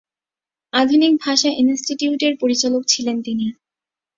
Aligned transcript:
আধুনিক 0.73 1.13
ভাষা 1.21 1.49
ইনষ্টিটিউট-এর 1.61 2.33
পরিচালক 2.41 2.83
ছিলেন 2.87 3.17
তিনি। 3.21 3.45